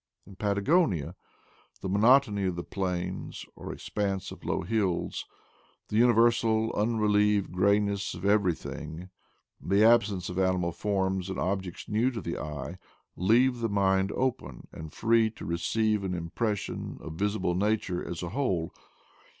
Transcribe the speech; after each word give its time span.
In 0.25 0.35
Patagonia 0.35 1.15
the 1.81 1.87
monotony 1.87 2.45
of 2.45 2.55
the 2.55 2.63
plains, 2.63 3.45
or 3.55 3.71
expanse 3.71 4.31
of 4.31 4.43
low 4.43 4.61
hills, 4.63 5.25
the 5.89 5.95
universal 5.97 6.73
unrelieved 6.75 7.51
grayness 7.51 8.15
of 8.15 8.25
everything, 8.25 9.11
and 9.61 9.69
the 9.71 9.83
absence 9.85 10.27
of 10.27 10.39
animal 10.39 10.71
forms 10.71 11.29
and 11.29 11.37
objects 11.37 11.87
new 11.87 12.09
to 12.09 12.19
the 12.19 12.39
eye, 12.39 12.79
leave 13.15 13.59
the 13.59 13.69
mind 13.69 14.11
open 14.13 14.67
and 14.71 14.89
THE 14.89 14.89
PLAINS 14.89 14.91
OP 14.93 14.95
PATAGONIA 14.95 15.29
221 15.29 15.29
free 15.29 15.29
to 15.29 15.45
receive 15.45 16.03
an 16.03 16.13
impression 16.15 16.97
of 16.99 17.13
visible 17.13 17.53
nature 17.53 18.03
as 18.03 18.23
a 18.23 18.29
whole. 18.29 18.73